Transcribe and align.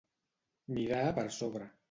Mirar 0.77 1.03
per 1.19 1.27
sobre. 1.39 1.71